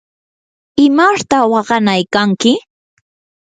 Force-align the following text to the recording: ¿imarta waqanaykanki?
¿imarta 0.85 1.37
waqanaykanki? 1.53 2.51